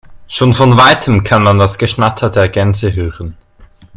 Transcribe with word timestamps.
Schon 0.27 0.51
von 0.53 0.77
weitem 0.77 1.23
kann 1.23 1.43
man 1.43 1.59
das 1.59 1.77
Geschnatter 1.77 2.31
der 2.31 2.49
Gänse 2.49 2.91
hören. 2.91 3.37